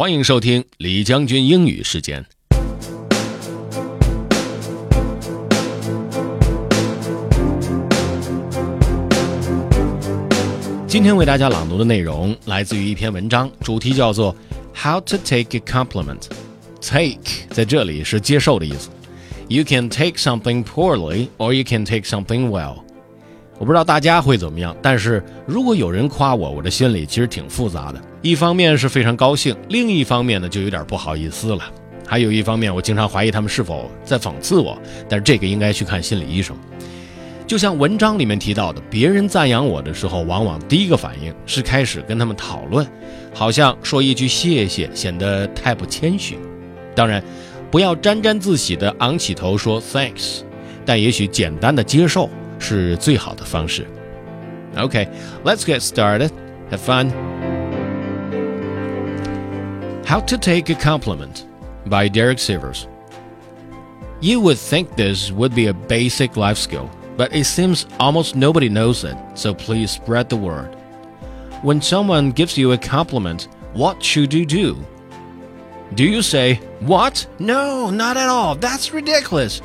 [0.00, 2.24] 欢迎收听李将军英语时间。
[10.88, 14.34] 今天为大家朗读的内容来自于一篇文章，主题叫做
[14.74, 16.22] “How to take a compliment”。
[16.80, 18.88] Take 在这里是接受的意思。
[19.48, 22.84] You can take something poorly, or you can take something well。
[23.60, 28.00] 我不知道大家会怎么样，但是如果有人夸我，我的心里其实挺复杂的。
[28.22, 31.62] 一方面是非常高兴，另一方面呢就有点不好意思了。
[32.06, 36.56] 还有一方面，我经常怀疑他们是否在讽刺我，但是这个应该去看心理医生。
[37.46, 42.86] 就像文章里面提到的，别人赞扬我的时候，往往第一个反应是开始跟他们讨论，
[43.34, 46.38] 好像说一句谢谢显得太不谦虚。
[46.94, 47.22] 当然，
[47.70, 50.40] 不要沾沾自喜的昂起头说 thanks，
[50.86, 53.85] 但也许简单的接受是最好的方式。
[54.77, 56.31] OK，let's get started.
[56.71, 57.11] Have fun.
[60.05, 61.45] How to Take a Compliment
[61.85, 62.87] by Derek Sivers.
[64.21, 68.69] You would think this would be a basic life skill but it seems almost nobody
[68.69, 70.75] knows it, so please spread the word.
[71.61, 74.85] When someone gives you a compliment, what should you do?
[75.93, 77.25] Do you say, What?
[77.39, 78.55] No, not at all.
[78.55, 79.61] That's ridiculous.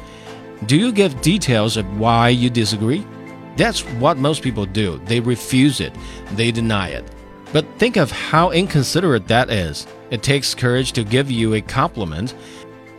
[0.65, 3.05] Do you give details of why you disagree?
[3.57, 4.99] That's what most people do.
[5.05, 5.93] They refuse it,
[6.33, 7.05] they deny it.
[7.53, 9.87] But think of how inconsiderate that is.
[10.11, 12.35] It takes courage to give you a compliment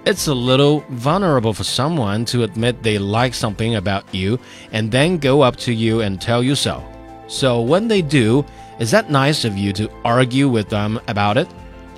[0.06, 4.38] it's a little vulnerable for someone to admit they like something about you
[4.70, 6.80] and then go up to you and tell you so.
[7.26, 8.44] So when they do,
[8.78, 11.48] is that nice of you to argue with them about it?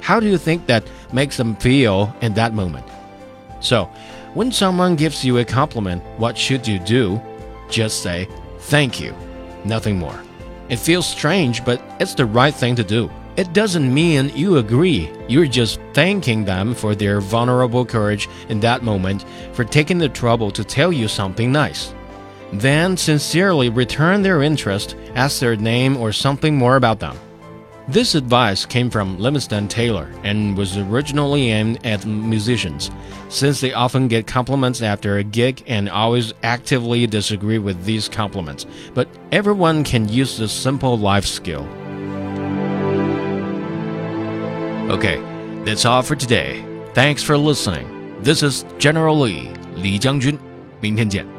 [0.01, 2.87] How do you think that makes them feel in that moment?
[3.61, 3.91] So,
[4.39, 7.21] when someone gives you a compliment, what should you do?
[7.69, 8.29] Just say,
[8.71, 9.13] thank you.
[9.65, 10.17] Nothing more.
[10.69, 13.11] It feels strange, but it's the right thing to do.
[13.37, 15.11] It doesn't mean you agree.
[15.27, 20.53] You're just thanking them for their vulnerable courage in that moment, for taking the trouble
[20.53, 21.93] to tell you something nice.
[22.53, 27.19] Then sincerely return their interest, ask their name or something more about them.
[27.88, 32.90] This advice came from Livingston Taylor and was originally aimed at musicians,
[33.28, 38.66] since they often get compliments after a gig and always actively disagree with these compliments.
[38.94, 41.68] But everyone can use this simple life skill.
[44.90, 45.22] Okay,
[45.66, 46.64] that's all for today.
[46.94, 48.22] Thanks for listening.
[48.22, 50.40] This is General Lee, 李将军。
[50.80, 51.37] 明天见。